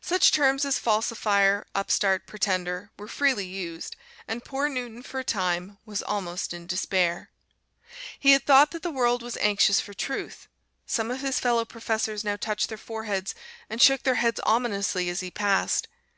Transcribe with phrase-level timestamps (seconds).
[0.00, 5.76] Such terms as "falsifier," "upstart," "pretender," were freely used, and poor Newton for a time
[5.84, 7.28] was almost in despair.
[8.18, 10.48] He had thought that the world was anxious for truth!
[10.86, 13.34] Some of his fellow professors now touched their foreheads
[13.68, 15.86] and shook their heads ominously as he passed.